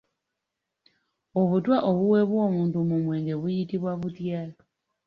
Obutwa 1.41 1.77
obuweebwa 1.89 2.39
omuntu 2.49 2.77
mu 2.89 2.97
mwenge 3.03 3.33
buyitibwa 3.41 3.91
butya? 4.01 4.41